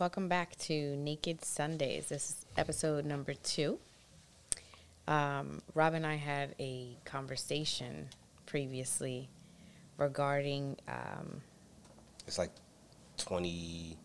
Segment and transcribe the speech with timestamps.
[0.00, 2.08] Welcome back to Naked Sundays.
[2.08, 3.78] This is episode number two.
[5.10, 8.08] Um, Rob and I had a conversation
[8.46, 9.28] previously
[9.98, 11.42] regarding, um,
[12.26, 12.50] It's like
[13.16, 13.96] twenty.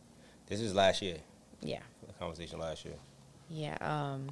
[0.48, 1.18] This is last year.
[1.62, 2.96] yeah, The conversation last year.
[3.50, 3.78] yeah.
[3.82, 4.30] Um,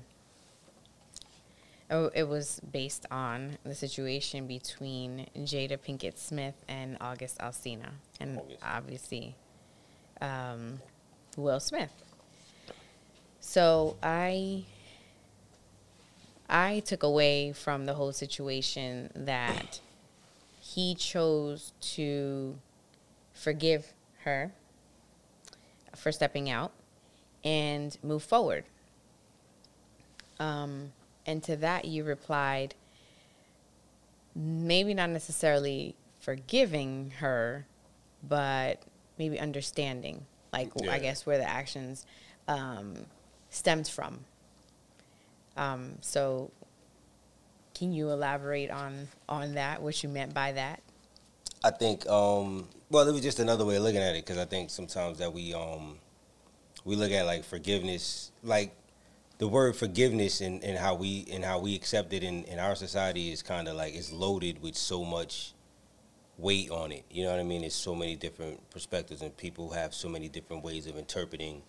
[1.92, 8.40] oh, it was based on the situation between Jada Pinkett Smith and August Alsina, and
[8.40, 8.60] August.
[8.64, 9.36] obviously
[10.22, 10.80] um,
[11.38, 11.92] Will Smith.
[13.40, 14.66] So I
[16.50, 19.80] I took away from the whole situation that
[20.60, 22.58] he chose to
[23.34, 24.54] forgive her
[25.96, 26.72] for stepping out
[27.44, 28.66] and move forward.
[30.40, 30.92] Um,
[31.26, 32.76] and to that, you replied,
[34.36, 37.66] maybe not necessarily forgiving her,
[38.28, 38.82] but
[39.18, 40.92] maybe understanding, like Yeah.
[40.92, 42.06] I guess where the actions
[42.48, 43.06] um,
[43.50, 44.26] stemmed from.
[45.56, 46.52] Um, so,
[47.74, 49.82] can you elaborate on on that?
[49.82, 50.82] What you meant by that?
[51.64, 52.08] I think.
[52.08, 55.18] Um, well, it was just another way of looking at it because I think sometimes
[55.20, 55.98] that we um,
[56.86, 58.76] we look at like forgiveness, like
[59.38, 62.76] the word forgiveness and, and how we and how we accept it in, in our
[62.76, 65.54] society is kind of like it's loaded with so much
[66.38, 67.04] weight on it.
[67.10, 67.62] You know what I mean?
[67.62, 71.62] There's so many different perspectives and people have so many different ways of interpreting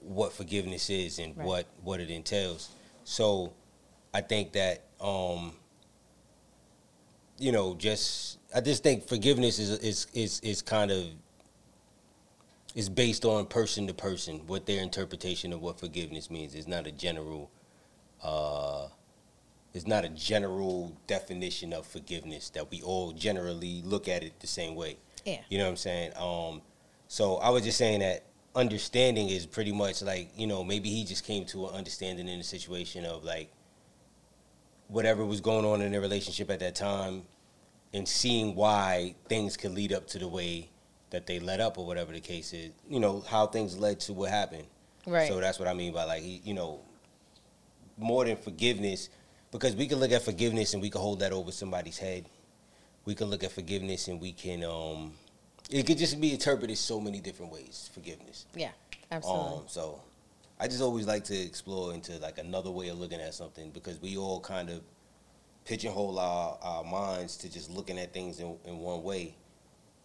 [0.00, 1.46] what forgiveness is and Right.
[1.46, 2.70] what what it entails.
[3.06, 3.52] So
[4.12, 5.52] I think that um,
[7.38, 11.04] you know, just I just think forgiveness is is is is kind of
[12.74, 16.54] is based on person to person what their interpretation of what forgiveness means.
[16.54, 17.50] It's not a general
[18.22, 18.88] uh
[19.72, 24.46] it's not a general definition of forgiveness that we all generally look at it the
[24.48, 24.96] same way.
[25.24, 25.40] Yeah.
[25.48, 26.12] You know what I'm saying?
[26.16, 26.60] Um
[27.06, 28.24] so I was just saying that
[28.56, 32.38] understanding is pretty much like, you know, maybe he just came to an understanding in
[32.38, 33.50] the situation of like
[34.88, 37.22] whatever was going on in their relationship at that time
[37.92, 40.68] and seeing why things could lead up to the way
[41.10, 44.12] that they led up or whatever the case is, you know, how things led to
[44.12, 44.66] what happened.
[45.06, 45.28] Right.
[45.28, 46.80] So that's what I mean by like, you know,
[47.98, 49.10] more than forgiveness,
[49.52, 52.26] because we can look at forgiveness and we can hold that over somebody's head.
[53.04, 55.12] We can look at forgiveness and we can, um,
[55.70, 58.46] it could just be interpreted so many different ways, forgiveness.
[58.54, 58.70] Yeah,
[59.10, 59.58] absolutely.
[59.58, 60.00] Um, so
[60.60, 64.00] I just always like to explore into like another way of looking at something because
[64.00, 64.80] we all kind of
[65.64, 69.34] pigeonhole our, our minds to just looking at things in, in one way.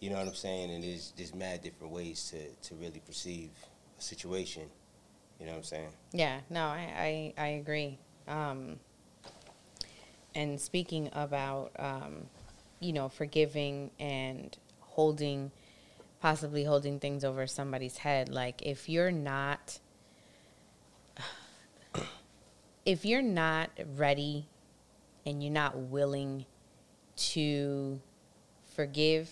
[0.00, 0.72] You know what I'm saying?
[0.72, 3.50] And there's there's mad different ways to, to really perceive
[3.98, 4.64] a situation.
[5.38, 5.88] You know what I'm saying?
[6.12, 7.98] Yeah, no, I, I, I agree.
[8.28, 8.78] Um,
[10.34, 12.26] and speaking about, um,
[12.80, 14.56] you know, forgiving and
[14.92, 15.50] holding,
[16.20, 19.78] possibly holding things over somebody's head, like if you're not,
[22.84, 24.46] if you're not ready
[25.24, 26.44] and you're not willing
[27.16, 28.00] to
[28.74, 29.30] forgive,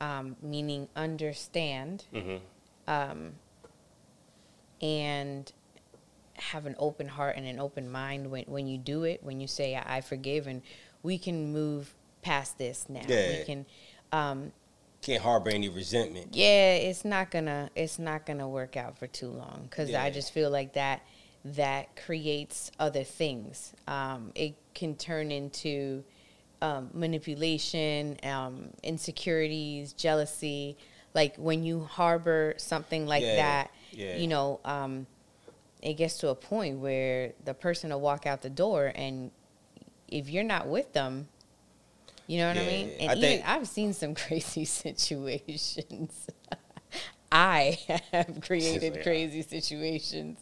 [0.00, 2.36] um, meaning understand, Mm-hmm.
[2.86, 3.32] um,
[4.80, 5.50] and
[6.34, 9.48] have an open heart and an open mind when, when you do it, when you
[9.48, 10.62] say, I, I forgive, and
[11.02, 11.92] we can move
[12.22, 13.02] past this now.
[13.08, 13.38] Yeah.
[13.38, 13.66] We can,
[14.12, 14.52] um,
[15.02, 16.34] Can't harbor any resentment.
[16.34, 20.02] yeah, it's not gonna, it's not gonna work out for too long because Yeah.
[20.02, 21.02] I just feel like that,
[21.44, 23.72] that creates other things.
[23.86, 26.04] Um, it can turn into
[26.60, 30.76] um, manipulation, um, insecurities, jealousy.
[31.14, 34.16] Like when you harbor something like Yeah, that, yeah.
[34.16, 35.06] you know, um,
[35.80, 39.30] it gets to a point where the person will walk out the door, and
[40.08, 41.28] if you're not with them,
[42.28, 42.90] you know what I mean.
[43.00, 46.28] And I even think- I've seen some crazy situations.
[47.32, 47.78] I
[48.12, 49.02] have created Yeah.
[49.02, 50.38] crazy situations.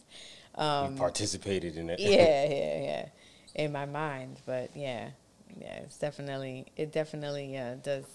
[0.57, 1.99] you Um, participated in it.
[1.99, 3.09] yeah, yeah, yeah,
[3.55, 4.39] in my mind.
[4.45, 5.09] But yeah,
[5.59, 8.05] yeah, it's definitely it definitely uh, does.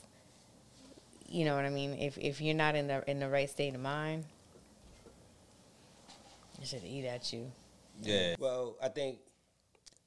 [1.28, 1.94] You know what I mean?
[1.98, 4.24] If if you're not in the in the right state of mind,
[6.60, 7.50] it should eat at you.
[8.02, 8.34] Yeah.
[8.38, 9.18] Well, I think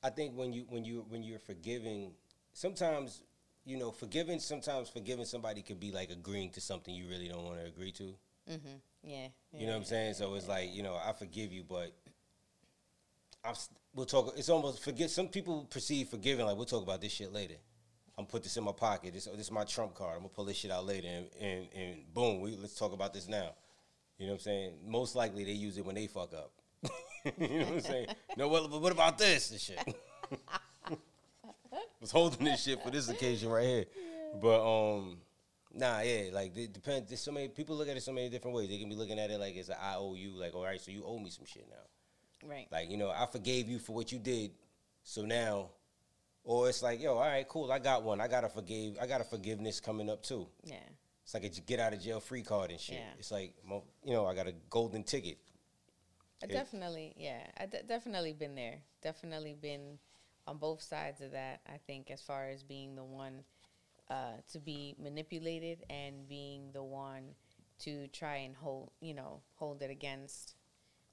[0.03, 2.11] I think when you when you when you're forgiving,
[2.53, 3.21] sometimes
[3.65, 4.39] you know forgiving.
[4.39, 7.91] Sometimes forgiving somebody could be like agreeing to something you really don't want to agree
[7.93, 8.15] to.
[8.49, 8.77] Mm-hmm.
[9.03, 9.27] Yeah.
[9.53, 10.13] You know what I'm saying?
[10.15, 11.93] So it's like you know I forgive you, but
[13.43, 13.55] I'm,
[13.93, 14.33] we'll talk.
[14.37, 15.09] It's almost forget.
[15.09, 17.55] Some people perceive forgiving like we'll talk about this shit later.
[18.17, 19.13] I'm put this in my pocket.
[19.13, 20.13] This, this is my trump card.
[20.13, 23.13] I'm gonna pull this shit out later, and, and, and boom, we let's talk about
[23.13, 23.51] this now.
[24.17, 24.71] You know what I'm saying?
[24.87, 26.51] Most likely they use it when they fuck up.
[27.37, 28.07] you know what I'm saying?
[28.37, 29.79] No, what, what about this and shit?
[32.01, 33.85] was holding this shit for this occasion right here.
[34.41, 35.17] But um,
[35.73, 37.09] nah, yeah, like it depends.
[37.09, 38.69] There's so many people look at it so many different ways.
[38.69, 40.31] They can be looking at it like it's an I owe you.
[40.31, 42.47] Like, all right, so you owe me some shit now.
[42.49, 42.67] Right.
[42.71, 44.51] Like, you know, I forgave you for what you did.
[45.03, 45.69] So now,
[46.43, 47.71] or it's like, yo, all right, cool.
[47.71, 48.19] I got one.
[48.21, 48.97] I got a forgive.
[49.01, 50.47] I got a forgiveness coming up too.
[50.63, 50.75] yeah.
[51.23, 52.97] It's like a get out of jail free card and shit.
[52.97, 53.09] Yeah.
[53.17, 53.55] It's like,
[54.03, 55.39] you know, I got a golden ticket.
[56.43, 58.75] I It- definitely, yeah, I definitely been there.
[59.01, 59.97] Definitely been
[60.47, 61.61] on both sides of that.
[61.67, 63.43] I think as far as being the one
[64.09, 67.35] uh, to be manipulated and being the one
[67.79, 70.55] to try and hold, you know, hold it against,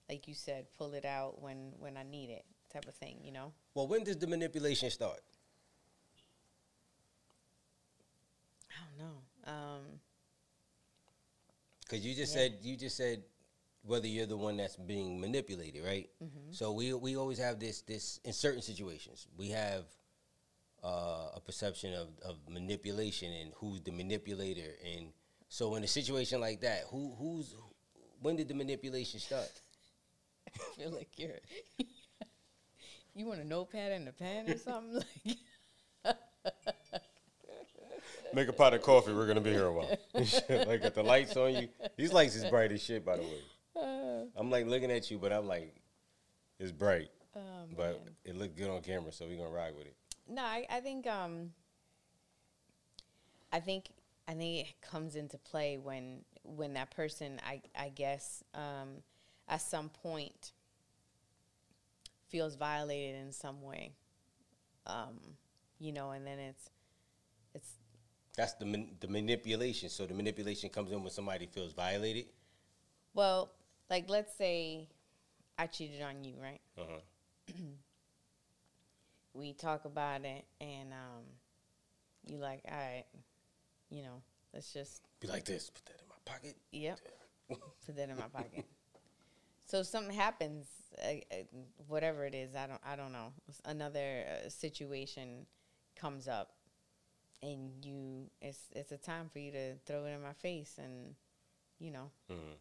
[0.09, 3.19] like you said, pull it out when when I need it, type of thing.
[3.23, 3.53] You know.
[3.75, 5.21] Well, when does the manipulation start?
[8.71, 9.53] I don't know.
[9.53, 10.01] Um,
[11.81, 12.39] Because you just Yeah.
[12.39, 13.23] said you just said
[13.85, 16.09] whether you're the one that's being manipulated, right?
[16.23, 16.53] Mm-hmm.
[16.53, 19.85] So we we always have this this in certain situations we have
[20.85, 25.13] uh, a perception of, of manipulation and who's the manipulator, and
[25.49, 27.55] so in a situation like that, who who's
[28.21, 29.51] when did the manipulation start?
[30.55, 31.41] I feel like you're.
[33.15, 35.37] you want a notepad and a pen or something like.
[38.35, 39.13] Make a pot of coffee.
[39.13, 39.99] We're gonna be here a while.
[40.15, 41.69] like got the lights on you.
[41.97, 43.41] These lights is bright as shit, by the way.
[44.37, 45.75] I'm like looking at you, but I'm like,
[46.59, 47.41] it's bright, Oh,
[47.77, 49.97] but it looked good on camera, so we're gonna ride with it.
[50.29, 51.53] No, I, I think um
[53.53, 53.91] I think
[54.29, 59.03] I think it comes into play when when that person I I guess um
[59.49, 60.53] at some point
[62.29, 63.93] feels violated in some way.
[64.87, 65.19] Um,
[65.79, 66.71] you know, and then it's
[67.55, 67.73] it's
[68.37, 69.89] That's the man, the manipulation.
[69.89, 72.27] So the manipulation comes in when somebody feels violated.
[73.15, 73.51] well,
[73.93, 74.89] like let's say
[75.59, 76.61] I cheated on you, right?
[76.79, 77.53] Uh huh.
[79.35, 81.25] we talk about it and um
[82.27, 83.05] you like all right
[83.91, 84.23] you know
[84.53, 85.71] let's just Be like this.
[85.71, 86.57] Put that in my pocket.
[86.73, 86.99] yep
[87.87, 88.65] put that in my pocket
[89.67, 90.67] so something happens
[91.05, 91.37] uh, uh,
[91.89, 93.33] whatever it is i don't i don't know
[93.65, 95.47] another uh, situation
[95.97, 96.53] comes up
[97.43, 101.15] and you it's it's a time for you to throw it in my face and
[101.79, 102.55] you know Mhm.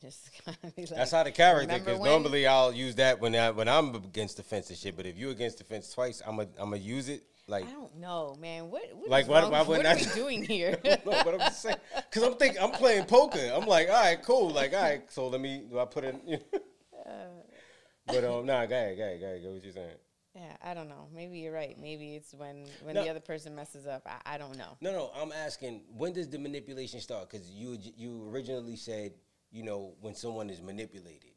[0.00, 1.66] Just kind of be like, That's how the character.
[1.68, 4.96] "Remember Because normally I'll use that when I when I'm against the fence and shit.
[4.96, 7.66] But if you against the fence twice, I'm a I'm gonna use it like.
[7.66, 8.70] I don't know, man.
[8.70, 10.78] What what Like, is why- what wouldn't are we doing here?
[10.84, 11.76] no, but I'm just saying
[12.10, 13.50] because I'm thinking I'm playing poker.
[13.54, 14.50] I'm like, all right, cool.
[14.50, 15.64] Like, all right, so let me.
[15.70, 16.20] Do I put in?
[18.06, 19.42] but um, nah, go ahead, go ahead, go ahead.
[19.42, 19.90] Go what you saying?
[20.34, 21.08] Yeah, I don't know.
[21.12, 21.76] Maybe you're right.
[21.80, 23.02] Maybe it's when when No.
[23.02, 24.02] the other person messes up.
[24.06, 24.76] I, I don't know.
[24.80, 27.28] No, no, I'm asking when does the manipulation start?
[27.30, 29.12] Because you you originally said
[29.50, 31.30] you know when someone is manipulated.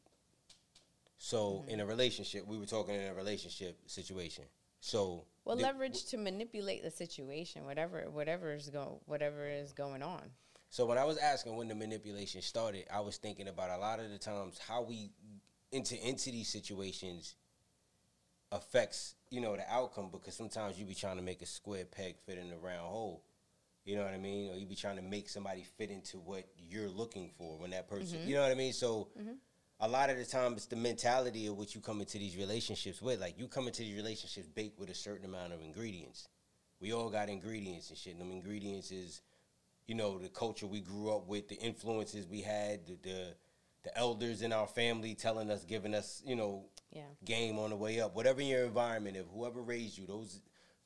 [1.18, 1.70] So Mm-hmm.
[1.70, 4.44] in a relationship, we were talking in a relationship situation.
[4.80, 10.02] So Well, the- leverage to manipulate the situation, whatever whatever is go whatever is going
[10.02, 10.22] on.
[10.70, 14.00] So when I was asking when the manipulation started, I was thinking about a lot
[14.00, 15.10] of the times how we
[15.70, 17.36] into into these situations
[18.50, 22.16] affects you know the outcome because sometimes you be trying to make a square peg
[22.26, 23.22] fit in a round hole.
[23.84, 24.50] You know what I mean?
[24.50, 27.88] Or you be trying to make somebody fit into what you're looking for when that
[27.88, 28.18] person.
[28.18, 28.28] Mm-hmm.
[28.28, 28.72] You know what I mean?
[28.72, 29.32] So mm-hmm.
[29.80, 33.02] a lot of the time it's the mentality of what you come into these relationships
[33.02, 33.20] with.
[33.20, 36.28] Like you come into these relationships baked with a certain amount of ingredients.
[36.80, 38.12] We all got ingredients and shit.
[38.12, 39.20] And them ingredients is
[39.88, 43.34] you know the culture we grew up with, the influences we had, the the,
[43.82, 47.02] the elders in our family telling us, giving us, you know, Yeah.
[47.24, 48.14] game on the way up.
[48.14, 50.40] Whatever your environment, if whoever raised you, those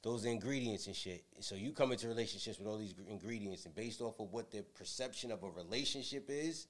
[0.06, 1.24] those ingredients and shit.
[1.40, 4.62] So you come into relationships with all these ingredients, and based off of what the
[4.78, 6.68] perception of a relationship is,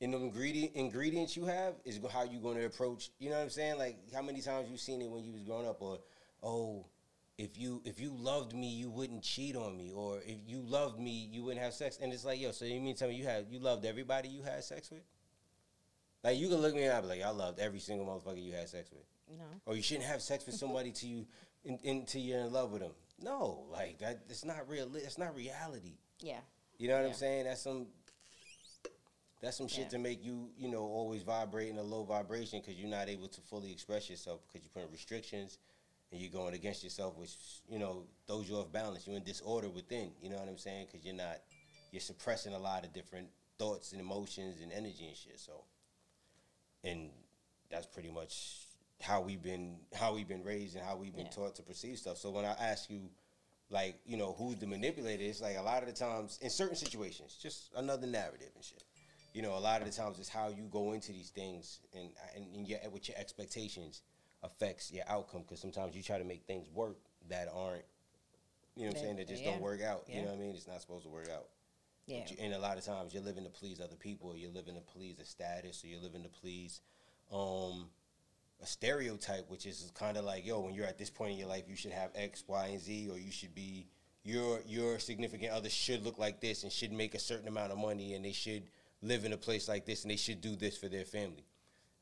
[0.00, 3.10] in the ingredient ingredients you have is how you going to approach.
[3.18, 3.76] You know what I'm saying?
[3.76, 5.98] Like how many times you've seen it when you was growing up, or
[6.42, 6.86] oh,
[7.36, 10.98] if you if you loved me, you wouldn't cheat on me, or if you loved
[10.98, 11.98] me, you wouldn't have sex.
[12.00, 14.42] And it's like, yo, so you mean tell me you had you loved everybody you
[14.42, 15.02] had sex with?
[16.22, 18.70] Like you can look me up be like, I loved every single motherfucker you had
[18.70, 19.04] sex with,
[19.38, 19.44] No.
[19.66, 21.26] or you shouldn't have sex with somebody till you
[21.64, 22.92] until you're in love with them.
[23.20, 24.20] No, like that.
[24.28, 24.90] It's not real.
[24.96, 25.98] It's not reality.
[26.20, 26.40] Yeah.
[26.78, 27.44] You know what I'm saying?
[27.44, 27.86] That's some
[29.40, 29.88] that's some shit Yeah.
[29.90, 33.28] to make you, you know, always vibrate in a low vibration because you're not able
[33.28, 35.58] to fully express yourself because you're putting restrictions
[36.10, 37.36] and you're going against yourself, which
[37.68, 39.06] you know throws you off balance.
[39.06, 40.12] You're in disorder within.
[40.22, 40.86] You know what I'm saying?
[40.90, 41.38] Because you're not,
[41.92, 43.28] you're suppressing a lot of different
[43.58, 45.38] thoughts and emotions and energy and shit.
[45.38, 45.64] So,
[46.82, 47.10] and
[47.70, 48.63] that's pretty much
[49.00, 51.32] how we've been how we've been raised and how we've been Yeah.
[51.32, 52.18] taught to perceive stuff.
[52.18, 53.10] So when I ask you,
[53.70, 55.22] like you know, who's the manipulator?
[55.22, 58.82] It's like a lot of the times in certain situations, just another narrative and shit.
[59.32, 62.10] You know, a lot of the times it's how you go into these things and
[62.36, 64.02] and, and your, with your expectations
[64.42, 65.42] affects your outcome.
[65.42, 66.98] Because sometimes you try to make things work
[67.28, 67.84] that aren't,
[68.76, 69.52] you know, what I'm saying that just yeah.
[69.52, 70.04] don't work out.
[70.08, 70.54] You know what I mean?
[70.54, 71.48] It's not supposed to work out.
[72.06, 72.24] Yeah.
[72.28, 74.74] You- and a lot of times you're living to please other people, or you're living
[74.74, 76.80] to please a status, or you're living to please
[77.32, 77.88] um,
[78.62, 81.48] a stereotype, which is kind of like, yo, when you're at this point in your
[81.48, 83.86] life, you should have X, Y, and Z, or you should be
[84.22, 87.78] your your significant other should look like this and should make a certain amount of
[87.78, 88.62] money, and they should
[89.02, 91.44] live in a place like this, and they should do this for their family.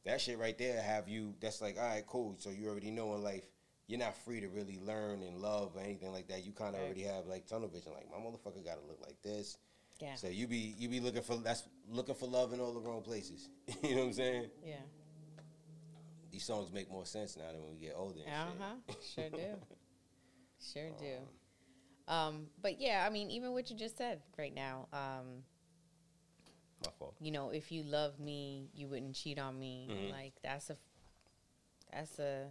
[0.04, 1.34] That shit right there have you.
[1.40, 2.36] That's like, all right, cool.
[2.38, 3.44] So you already know in life.
[3.88, 6.46] You're not free to really learn and love or anything like that.
[6.46, 6.86] You kind of Right.
[6.86, 7.92] already have like tunnel vision.
[7.92, 9.58] Like my motherfucker got to look like this.
[10.00, 10.14] Yeah.
[10.14, 13.02] So you be you be looking for that's looking for love in all the wrong
[13.02, 13.48] places.
[13.82, 14.50] you know what I'm saying?
[14.64, 14.74] Yeah.
[16.32, 18.20] These songs make more sense now than when we get older.
[18.26, 18.94] Uh huh.
[19.14, 19.38] Sure do.
[20.72, 21.16] Sure do.
[22.08, 25.42] Um, Um, but yeah, I mean, even what you just said right now, um.
[26.84, 27.14] My fault.
[27.20, 29.88] you know, if you love me, you wouldn't cheat on me.
[29.90, 30.10] Mhm.
[30.12, 30.76] Like that's a,
[31.92, 32.46] that's a,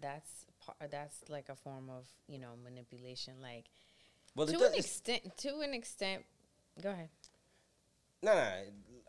[0.00, 3.34] that's par- that's like a form of you know manipulation.
[3.42, 3.66] Like
[4.34, 6.24] Well, to an extent, to an extent.
[6.82, 7.08] Go ahead.
[8.22, 8.52] no, no.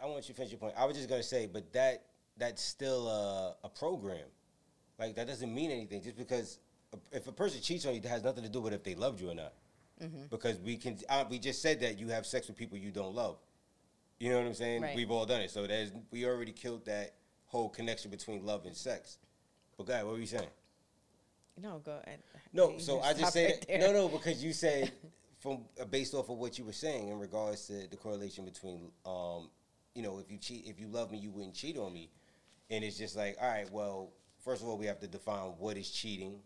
[0.01, 0.73] I want you to finish your point.
[0.77, 2.05] I was just gonna say, but that
[2.39, 4.25] that's still a, a program.
[4.97, 6.01] Like that doesn't mean anything.
[6.01, 6.57] Just because
[7.11, 9.21] if a person cheats on you, that has nothing to do with if they loved
[9.21, 9.53] you or not.
[10.01, 12.89] hmm because we can uh, we just said that you have sex with people you
[12.91, 13.37] don't love
[14.19, 14.95] you know what i'm saying Right.
[14.95, 17.15] we've all done it so there's we already killed that
[17.47, 19.17] whole connection between love and sex
[19.77, 20.49] but guy what were you saying
[21.61, 22.19] No, go ahead.
[22.53, 24.91] no You so i just said right no no because you said
[25.39, 28.91] from uh, based off of what you were saying in regards to the correlation between
[29.05, 29.49] um
[29.95, 32.09] you know if you cheat if you love me you wouldn't cheat on me
[32.69, 34.11] and it's just like all right well
[34.43, 36.39] first of all we have to define what is cheating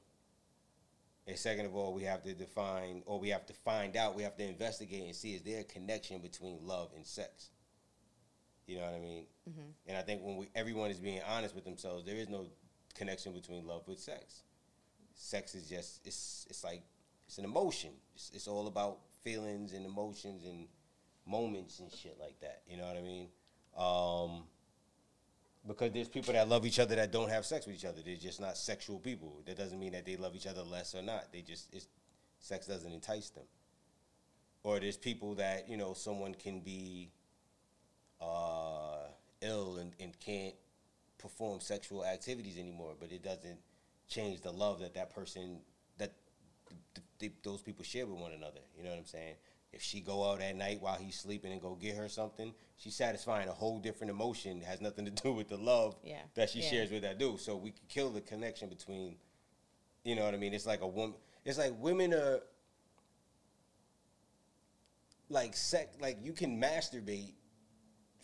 [1.25, 4.23] and second of all, we have to define, or we have to find out, we
[4.23, 7.49] have to investigate and see is there a connection between love and sex.
[8.67, 9.25] You know what I mean?
[9.49, 9.73] Mhm.
[9.87, 12.47] And I think when we, everyone is being honest with themselves, there is no
[12.93, 14.43] connection between love with sex.
[15.15, 16.83] Sex is just it's it's like
[17.25, 17.91] it's an emotion.
[18.15, 20.67] It's, it's all about feelings and emotions and
[21.25, 22.63] moments and shit like that.
[22.67, 23.29] You know what I mean?
[23.77, 24.43] Um,
[25.67, 28.01] because there's people that love each other that don't have sex with each other.
[28.05, 29.41] They're just not sexual people.
[29.45, 31.31] That doesn't mean that they love each other less or not.
[31.31, 31.73] They just
[32.39, 33.45] sex doesn't entice them.
[34.63, 37.11] Or there's people that you know someone can be
[38.21, 39.07] uh,
[39.41, 40.55] ill and, and can't
[41.17, 43.59] perform sexual activities anymore, but it doesn't
[44.07, 45.59] change the love that that person
[45.97, 46.13] that
[46.93, 48.59] th- th- those people share with one another.
[48.77, 49.35] You know what I'm saying?
[49.73, 52.95] If she go out at night while he's sleeping and go get her something, she's
[52.95, 54.57] satisfying a whole different emotion.
[54.61, 56.21] It has nothing to do with the love Yeah.
[56.35, 56.69] that she Yeah.
[56.69, 57.39] shares with that dude.
[57.39, 59.17] So we can kill the connection between.
[60.03, 60.53] You know what I mean?
[60.53, 61.15] It's like a woman.
[61.43, 62.43] It's like women are
[65.29, 65.95] like sex.
[65.99, 67.33] Like you can masturbate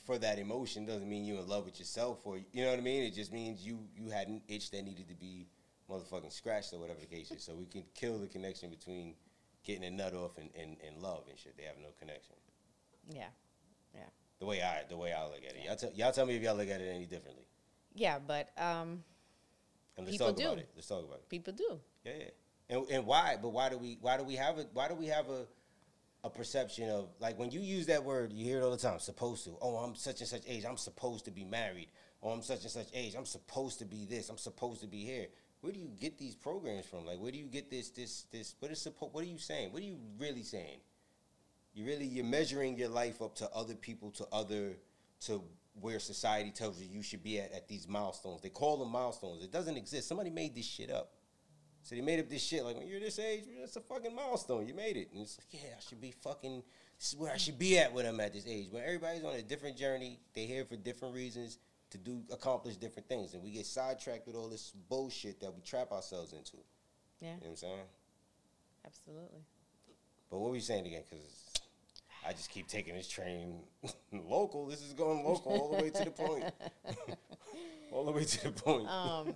[0.06, 2.82] for that emotion doesn't mean you're in love with yourself or you know what I
[2.84, 3.04] mean.
[3.04, 5.48] It just means you you had an itch that needed to be
[5.90, 7.44] motherfucking scratched or whatever the case is.
[7.44, 9.16] So we can kill the connection between
[9.70, 11.56] getting a nut off and, and, and love and shit.
[11.56, 12.36] They have no connection.
[13.14, 13.28] Yeah.
[13.94, 14.02] Yeah.
[14.40, 15.64] The way I the way I look at it.
[15.66, 17.46] Y'all tell, y'all tell me if y'all look at it any differently.
[17.94, 19.04] Yeah, but um,
[19.98, 20.44] And let's People talk do.
[20.46, 20.70] about it.
[20.76, 21.30] Let's talk about it.
[21.30, 21.80] people do.
[22.06, 22.76] Yeah, yeah.
[22.76, 23.38] And and why?
[23.42, 25.46] But why do we why do we have a why do we have a
[26.24, 29.00] a perception of like when you use that word, you hear it all the time,
[29.00, 29.56] supposed to.
[29.62, 31.88] Oh, I'm such and such age, I'm supposed to be married.
[32.22, 35.06] Oh, I'm such and such age, I'm supposed to be this, I'm supposed to be
[35.06, 35.28] here.
[35.62, 37.06] Where do you get these programs from?
[37.06, 39.72] Like where do you get this this this what is supposed what are you saying?
[39.74, 40.80] What are you really saying?
[41.74, 44.78] You really you're measuring your life up to other people, to other
[45.22, 45.44] to
[45.82, 48.42] where society tells you you should be at at these milestones.
[48.42, 49.44] They call them milestones.
[49.44, 50.08] It doesn't exist.
[50.08, 51.12] Somebody made this shit up.
[51.84, 54.68] So they made up this shit like when you're this age, that's a fucking milestone.
[54.68, 56.64] You made it, and it's like, yeah, I should be fucking.
[56.98, 58.68] This is where I should be at when I'm at this age.
[58.72, 60.20] But everybody's on a different journey.
[60.36, 61.58] They're here for different reasons
[61.92, 65.62] to do accomplish different things, and we get sidetracked with all this bullshit that we
[65.62, 66.58] trap ourselves into.
[66.58, 66.64] You
[67.22, 67.80] Yeah, know what I'm saying?
[68.86, 69.44] absolutely.
[70.30, 71.04] But what were you saying again?
[71.10, 71.52] Because
[72.26, 73.64] I just keep taking this train
[74.12, 74.68] local.
[74.68, 76.46] This is going local all the way to the point.
[77.92, 78.88] all the way to the point.
[78.88, 79.34] Um,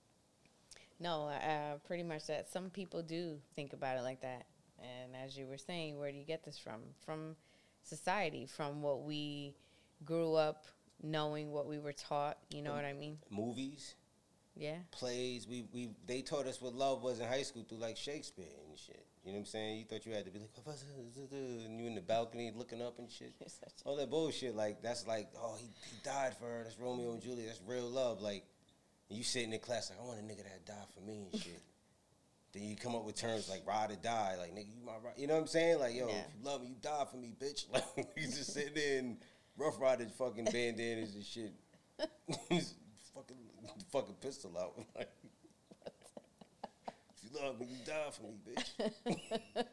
[1.00, 2.50] no, uh, pretty much that.
[2.50, 4.46] Some people do think about it like that.
[4.78, 6.80] And as you were saying, where do you get this from?
[7.04, 7.36] From
[7.82, 9.54] society, from what we
[10.04, 10.64] grew up
[11.02, 12.38] knowing, what we were taught.
[12.50, 13.18] You know what I mean?
[13.30, 13.94] movies.
[14.58, 14.76] Yeah.
[14.90, 15.46] plays.
[15.46, 18.78] We we they taught us what love was in high school through like Shakespeare and
[18.78, 19.04] shit.
[19.22, 19.78] You know what I'm saying?
[19.80, 20.48] You thought you had to be like,
[21.34, 23.34] and you in the balcony looking up and shit.
[23.40, 24.54] You're such a- All that bullshit.
[24.56, 26.60] Like that's like, oh, he, he died for her.
[26.64, 27.48] That's Romeo and Juliet.
[27.48, 28.22] That's real love.
[28.22, 28.44] Like,
[29.10, 31.60] you sitting in class like, I want a nigga that died for me and shit.
[32.54, 34.36] then you come up with terms like ride or die.
[34.38, 35.14] Like, nigga, you my ride.
[35.18, 35.80] You know what I'm saying?
[35.80, 36.14] Like, yo, Yeah.
[36.20, 37.66] if you love me, you die for me, bitch.
[37.72, 37.84] Like,
[38.16, 39.16] you just sitting there and
[39.56, 41.52] rough riding fucking bandanas and shit.
[43.14, 43.36] fucking
[43.90, 44.74] fucking pistol out.
[44.96, 45.08] Like,
[47.16, 49.16] if you love me, you die for me, bitch.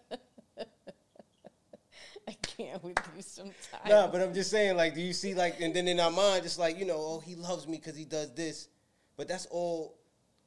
[2.27, 3.55] I can't with you sometimes.
[3.87, 6.43] Nah, but I'm just saying, like, do you see, like, and then in our mind,
[6.43, 8.69] just like, you know, oh, he loves me because he does this,
[9.17, 9.97] but that's all,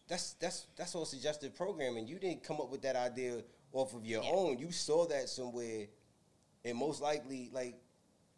[0.09, 2.07] that's that's that's all suggestive programming.
[2.07, 4.31] You didn't come up with that idea off of your Yeah.
[4.33, 4.59] own.
[4.59, 5.87] You saw that somewhere,
[6.65, 7.75] and most likely, like,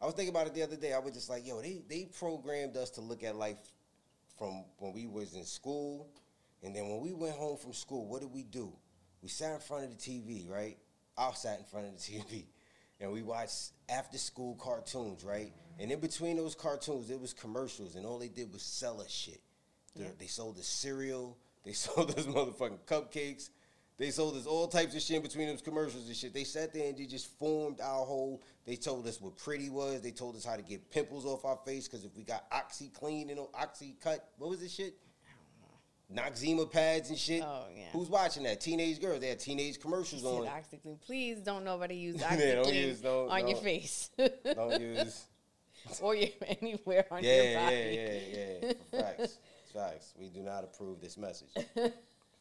[0.00, 0.92] I was thinking about it the other day.
[0.92, 3.56] I was just like, yo, they they programmed us to look at life
[4.38, 6.08] from when we was in school,
[6.62, 8.72] and then when we went home from school, what did we do?
[9.22, 10.78] We sat in front of the TV, right?
[11.16, 12.44] I sat in front of the TV,
[13.00, 15.52] and we watched after school cartoons, right?
[15.80, 19.10] And in between those cartoons, it was commercials, and all they did was sell us
[19.10, 19.40] shit.
[19.96, 20.10] They- Yeah.
[20.18, 23.50] They sold us cereal, they sold us motherfucking cupcakes,
[23.98, 26.32] they sold us all types of shit in between those commercials and shit.
[26.32, 28.42] They sat there and they just formed our whole.
[28.64, 30.00] They told us what pretty was.
[30.02, 32.90] They told us how to get pimples off our face because if we got oxy
[32.94, 34.94] clean and oxy cut, what was this shit?
[36.14, 37.42] Noxzema pads and shit.
[37.44, 37.84] Oh, yeah.
[37.92, 38.60] Who's watching that?
[38.62, 39.20] Teenage girls.
[39.20, 40.46] They had teenage commercials on.
[40.46, 41.00] OxyClean.
[41.02, 43.62] Please don't nobody use Yeah, OxyClean don't- on your don't.
[43.64, 44.10] face
[44.54, 45.26] Don't use.
[46.00, 46.28] or your,
[46.62, 47.76] anywhere on yeah, your body.
[47.76, 48.12] yeah,
[48.62, 49.00] yeah, yeah.
[49.00, 49.38] Facts,
[49.74, 50.14] facts.
[50.18, 51.50] We do not approve this message.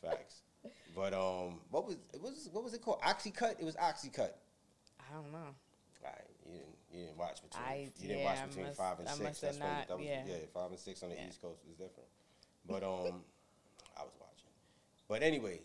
[0.01, 0.43] Facts.
[0.97, 2.99] But um, what was it was what was it called?
[3.01, 3.59] Oxycut.
[3.59, 4.31] It was Oxycut.
[4.99, 5.37] I don't know.
[5.37, 5.53] All
[6.03, 8.99] right, you didn't you didn't watch between I- you didn't yeah, watch between must- five
[8.99, 9.39] and I six.
[9.39, 10.23] That's not, that was yeah.
[10.25, 11.27] yeah five and six on the Yeah.
[11.27, 12.09] East Coast was different.
[12.67, 13.21] But um,
[13.95, 14.51] I was watching.
[15.07, 15.61] But anyway,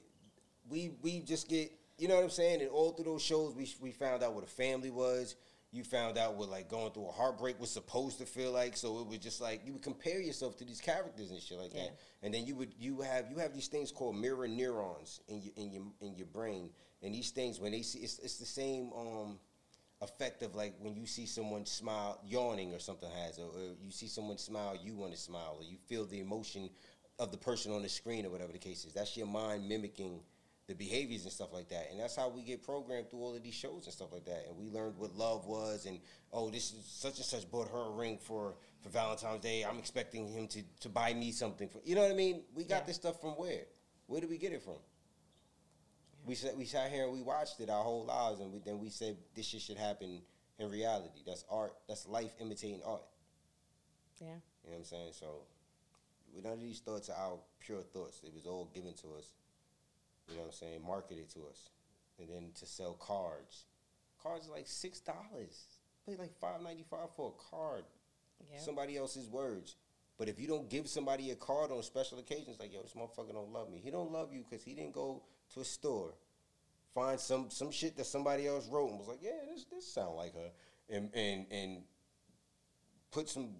[0.68, 2.60] we we just get you know what I'm saying.
[2.60, 5.34] And all through those shows, we we found out what a family was.
[5.74, 8.76] You found out what like going through a heartbreak was supposed to feel like.
[8.76, 11.72] So it was just like you would compare yourself to these characters and shit like
[11.74, 11.84] Yeah.
[11.84, 11.98] that.
[12.22, 15.52] And then you would you have you have these things called mirror neurons in your
[15.56, 16.70] in your in your brain.
[17.02, 19.38] And these things when they see it's it's the same um
[20.02, 23.90] effect of like when you see someone smile yawning or something has or, or you
[23.90, 26.68] see someone smile you want to smile or you feel the emotion
[27.20, 30.18] of the person on the screen or whatever the case is that's your mind mimicking
[30.68, 33.42] the behaviors and stuff like that and that's how we get programmed through all of
[33.42, 35.98] these shows and stuff like that and we learned what love was and
[36.32, 39.78] oh this is such and such bought her a ring for for valentine's day i'm
[39.78, 42.82] expecting him to to buy me something for you know what i mean we got
[42.82, 42.86] Yeah.
[42.86, 43.62] this stuff from where
[44.06, 44.76] where did we get it from
[46.24, 48.78] we sat we sat here and we watched it our whole lives, and we, then
[48.78, 50.22] we said this shit should happen
[50.60, 51.18] in reality.
[51.26, 51.74] That's art.
[51.88, 53.02] That's life imitating art.
[54.20, 54.26] Yeah.
[54.62, 55.12] You know what I'm saying?
[55.14, 55.42] So,
[56.32, 58.20] we- none of these thoughts are our pure thoughts.
[58.22, 59.32] It was all given to us.
[60.60, 60.86] You know what I'm saying?
[60.86, 61.70] Marketed to us,
[62.18, 63.64] and then to sell cards.
[64.22, 65.64] Cards are like six dollars.
[66.06, 67.84] Pay like five ninety five for a card.
[68.50, 68.58] Yeah.
[68.58, 69.76] Somebody else's words.
[70.18, 73.32] But if you don't give somebody a card on special occasions, like yo, this motherfucker
[73.32, 73.80] don't love me.
[73.82, 75.22] He don't love you because he didn't go
[75.54, 76.14] to a store,
[76.94, 80.16] find some some shit that somebody else wrote and was like, yeah, this this sound
[80.16, 80.50] like her,
[80.90, 81.82] and and and
[83.10, 83.50] put some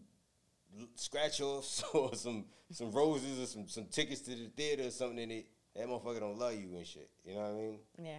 [0.95, 5.19] scratch offs or some some roses or some some tickets to the theater or something
[5.19, 5.47] in it.
[5.77, 7.09] That motherfucker don't love you and shit.
[7.25, 7.79] You know what I mean?
[7.99, 8.19] yeah.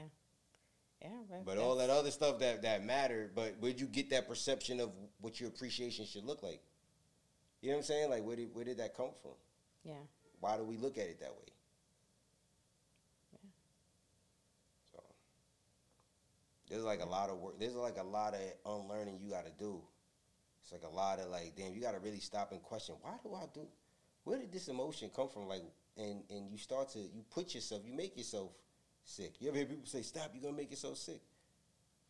[1.01, 1.09] Yeah.
[1.45, 4.89] But all that other stuff that that mattered, but where'd you get that perception of
[5.19, 6.61] what your appreciation should look like?
[7.61, 8.09] You know what I'm saying?
[8.09, 9.33] Like where did where did that come from?
[9.83, 9.99] Yeah.
[10.39, 11.51] Why do we look at it that way?
[13.33, 13.49] Yeah.
[14.93, 15.03] So
[16.69, 17.59] there's like a lot of work.
[17.59, 19.81] There's like a lot of unlearning you got to do.
[20.61, 22.95] It's like a lot of like, damn, you got to really stop and question.
[23.01, 23.67] Why do I do?
[24.23, 25.47] Where did this emotion come from?
[25.49, 25.63] Like,
[25.97, 28.51] and and you start to you put yourself, you make yourself
[29.05, 29.35] sick.
[29.39, 31.21] You ever hear people say, "Stop, you're gonna make yourself sick."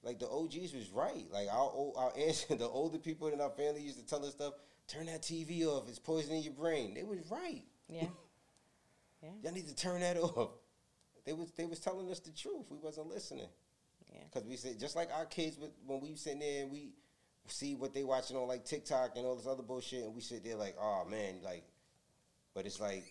[0.03, 1.25] Like the OGs was right.
[1.31, 4.33] Like our old, our aunts, the older people in our family used to tell us
[4.33, 4.53] stuff.
[4.87, 5.87] Turn that TV off.
[5.87, 6.93] It's poisoning your brain.
[6.93, 7.63] They was right.
[7.87, 8.07] Yeah.
[9.21, 9.29] Yeah.
[9.41, 10.49] Y'all need to turn that off.
[11.25, 12.65] They was they was telling us the truth.
[12.69, 13.47] We wasn't listening.
[14.11, 14.19] Yeah.
[14.33, 16.89] Cause we said just like our kids when we sitting there and we
[17.47, 20.43] see what they watching on like TikTok and all this other bullshit, and we sit
[20.43, 21.63] there like, oh man, like,
[22.53, 23.05] but it's like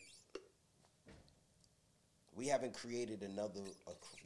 [2.34, 3.60] we haven't created another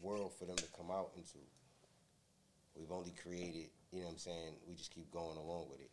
[0.02, 1.38] world for them to come out into.
[2.76, 4.52] We've only created, you know what I'm saying?
[4.68, 5.90] We just keep going along with it.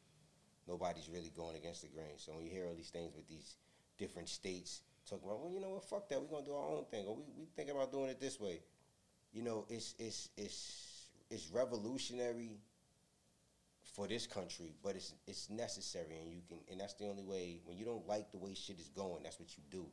[0.67, 2.17] Nobody's really going against the grain.
[2.17, 3.56] So when you hear all these things with these
[3.97, 6.86] different states talking about, well, you know what, fuck that, we're gonna do our own
[6.86, 8.62] thing, or we we thinking about doing it this way.
[9.34, 12.60] You know, it's it's it's it's revolutionary
[13.95, 17.60] for this country, but it's it's necessary, and you can, and that's the only way.
[17.65, 19.86] When you don't like the way shit is going, that's what you do.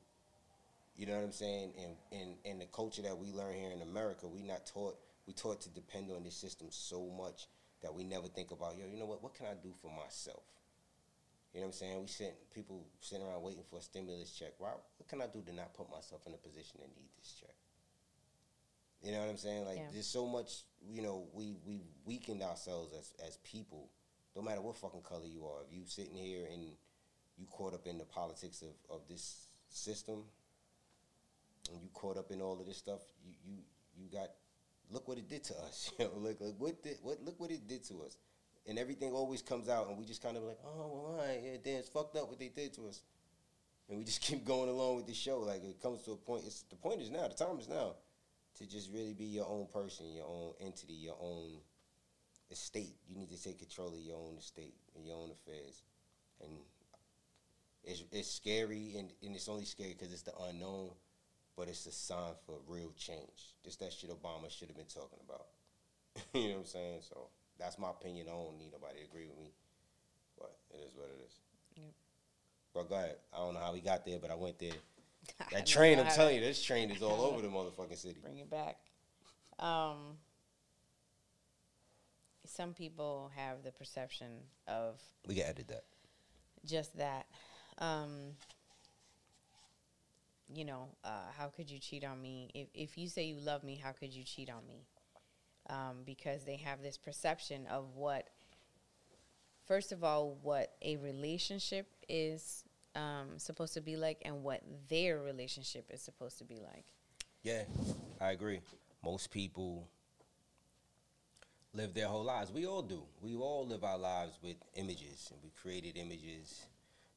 [1.00, 1.72] You know what I'm saying?
[1.82, 5.32] And in in the culture that we learn here in America, we not taught we
[5.32, 7.46] taught to depend on this system so much
[7.80, 10.44] that we never think about, yo, you know what, what can I do for myself?
[11.54, 12.00] You know what I'm saying?
[12.02, 14.52] We sit people sitting around waiting for a stimulus check.
[14.58, 17.32] Why what can I do to not put myself in a position to need this
[17.40, 17.56] check?
[19.02, 19.64] You know what I'm saying?
[19.64, 19.88] Like Yeah.
[19.94, 23.88] there's so much, you know, we we weakened ourselves as as people.
[24.36, 26.76] No matter what fucking color you are, if you sitting here and
[27.38, 30.24] you caught up in the politics of, of this system
[31.70, 33.58] and you caught up in all of this stuff, you you,
[33.96, 34.30] you got
[34.90, 35.92] look what it did to us.
[35.98, 38.16] You know, look, look what did what look what it did to us.
[38.66, 41.56] And everything always comes out and we just kind of like, oh well, right, yeah,
[41.62, 43.02] damn, it's fucked up what they did to us.
[43.88, 45.40] And we just keep going along with the show.
[45.40, 47.94] Like it comes to a point it's the point is now, the time is now
[48.58, 51.58] to just really be your own person, your own entity, your own
[52.50, 52.96] estate.
[53.08, 55.82] You need to take control of your own estate and your own affairs.
[56.42, 56.52] And
[57.84, 60.90] it's it's scary and, and it's only scary because it's the unknown,
[61.56, 63.54] but it's a sign for real change.
[63.64, 65.46] Just that shit Obama should have been talking about.
[66.34, 66.98] you know what I'm saying?
[67.02, 68.26] So that's my opinion.
[68.28, 69.52] I don't need nobody to agree with me,
[70.38, 71.34] but it is what it is.
[71.76, 71.92] Yep.
[72.74, 73.16] But go ahead.
[73.32, 74.72] I don't know how we got there, but I went there.
[75.52, 78.18] That train, I'm telling you, this train is all over the motherfucking city.
[78.22, 78.78] Bring it back.
[79.58, 80.16] Um,
[82.46, 84.28] some people have the perception
[84.66, 85.84] of We can edit that.
[86.64, 87.26] just that.
[87.78, 88.32] Um,
[90.54, 92.50] you know, uh, how could you cheat on me?
[92.54, 94.86] If if you say you love me, how could you cheat on me?
[95.68, 98.28] Um, because they have this perception of what,
[99.66, 102.64] first of all, what a relationship is
[102.96, 106.86] um, supposed to be like, and what their relationship is supposed to be like.
[107.42, 107.62] Yeah,
[108.20, 108.60] I agree.
[109.04, 109.86] Most people
[111.72, 112.50] live their whole lives.
[112.50, 113.02] We all do.
[113.22, 116.66] We all live our lives with images, and we created images,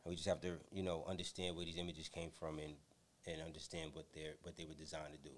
[0.04, 2.76] and we just have to, you know, understand where these images came from and
[3.28, 5.36] and understand what they're what they were designed to do.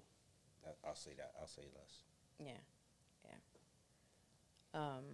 [0.66, 1.32] I- I'll say that.
[1.40, 2.02] I'll say less.
[2.38, 2.60] Yeah,
[3.24, 3.36] yeah.
[4.74, 5.04] Um,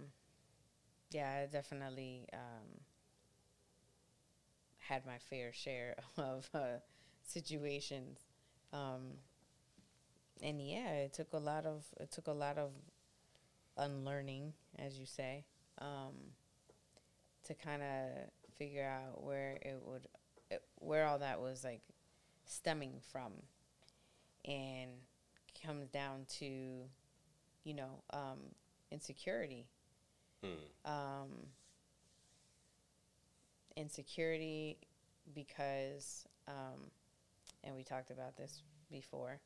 [1.11, 2.81] yeah, I definitely um,
[4.79, 6.79] had my fair share of uh,
[7.25, 8.19] situations,
[8.73, 9.13] um,
[10.41, 12.71] and yeah, it took a lot of it took a lot of
[13.77, 15.45] unlearning, as you say,
[15.79, 16.13] um,
[17.45, 18.09] to kind of
[18.57, 20.07] figure out where it would,
[20.79, 21.81] where all that was like
[22.45, 23.31] stemming from,
[24.45, 24.91] and
[25.65, 26.45] comes down to,
[27.63, 28.39] you know, um,
[28.91, 29.65] insecurity.
[30.43, 30.91] Hmm.
[30.91, 31.29] Um,
[33.75, 34.77] insecurity
[35.33, 36.91] because, um,
[37.63, 39.39] and we talked about this before.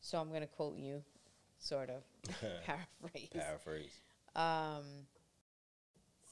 [0.00, 1.02] So I'm going to quote you,
[1.58, 2.02] sort of
[2.64, 3.28] paraphrase.
[3.32, 4.00] Paraphrase.
[4.34, 5.06] Um,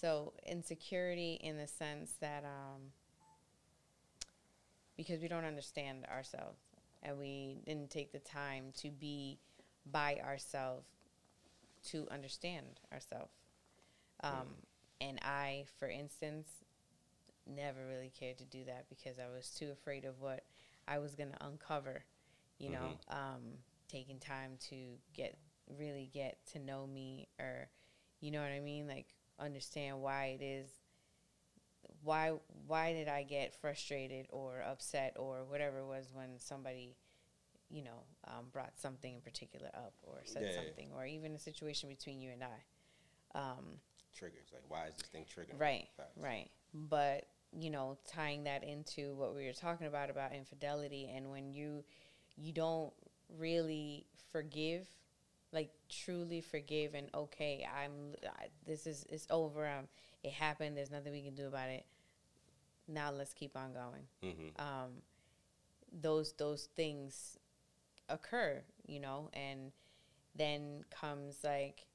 [0.00, 2.81] so insecurity in the sense that um,
[4.96, 6.61] because we don't understand ourselves
[7.02, 9.38] and we didn't take the time to be
[9.90, 10.87] by ourselves
[11.90, 13.33] to understand ourselves.
[14.22, 14.48] Um,
[15.00, 16.48] And I, for instance,
[17.46, 20.44] never really cared to do that because I was too afraid of what
[20.87, 22.05] I was going to uncover.
[22.59, 23.42] You know, um,
[23.88, 24.76] taking time to
[25.12, 25.37] get
[25.78, 27.68] really get to know me or
[28.20, 28.87] you know what I mean?
[28.87, 29.07] Like
[29.40, 30.70] understand why it is
[32.03, 32.33] why
[32.67, 36.97] why did I get frustrated or upset or whatever it was when somebody
[37.71, 40.57] you know um, brought something in particular up or said Yeah.
[40.57, 43.38] something or even a situation between you and I.
[43.38, 43.79] Um,
[44.15, 44.53] Triggers.
[44.53, 45.59] Like, why is this thing triggering?
[45.59, 46.51] Right, right.
[46.75, 47.27] But
[47.59, 51.85] you know, tying that into what we were talking about about infidelity, and when you
[52.37, 52.93] you don't
[53.38, 54.87] really forgive,
[55.53, 59.67] like truly forgive, and okay, I'm I, this is it's over.
[59.67, 59.87] Um,
[60.23, 60.77] it happened.
[60.77, 61.85] There's nothing we can do about it.
[62.88, 64.03] Now let's keep on going.
[64.25, 64.61] Mm-hmm.
[64.61, 64.90] Um,
[65.92, 67.38] those those things
[68.09, 69.73] occur, you know, and
[70.35, 71.87] then comes like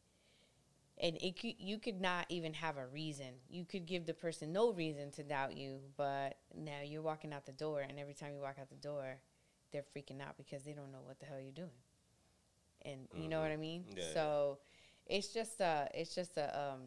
[0.99, 3.27] and it could, you could not even have a reason.
[3.49, 7.45] You could give the person no reason to doubt you, but now you're walking out
[7.45, 9.19] the door, and every time you walk out the door,
[9.71, 11.69] they're freaking out because they don't know what the hell you're doing.
[12.83, 13.83] And you know what I mean?
[13.95, 14.59] Yeah, so
[15.05, 16.81] it's just a it's just a um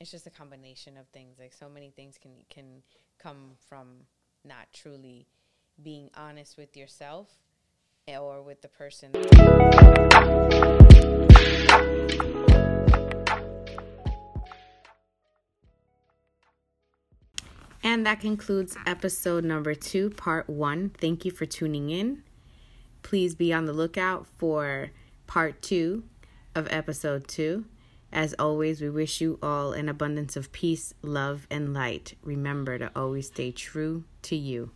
[0.00, 1.38] it's just a combination of things.
[1.38, 2.82] Like so many things can can
[3.18, 3.88] come from
[4.44, 5.26] not truly
[5.82, 7.28] being honest with yourself
[8.06, 9.12] eh, or with the person.
[17.82, 20.90] And that concludes episode number two, part one.
[20.90, 22.22] Thank you for tuning in.
[23.02, 24.90] Please be on the lookout for
[25.26, 26.04] part two
[26.54, 27.66] of episode two.
[28.14, 32.14] As always, we wish you all an abundance of peace, love, and light.
[32.22, 34.70] Remember to always stay true to you.